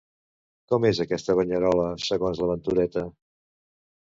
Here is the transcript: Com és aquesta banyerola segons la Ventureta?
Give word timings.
Com 0.73 0.87
és 0.89 1.01
aquesta 1.03 1.35
banyerola 1.41 1.85
segons 2.07 2.41
la 2.45 2.49
Ventureta? 2.53 3.05